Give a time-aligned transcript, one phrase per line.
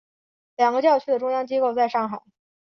[0.55, 2.23] 两个教区的中央机构在上海。